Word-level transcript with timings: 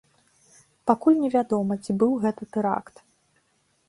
Пакуль 0.91 1.19
невядома, 1.25 1.73
ці 1.83 1.91
быў 2.05 2.11
гэта 2.23 2.47
тэракт. 2.57 2.95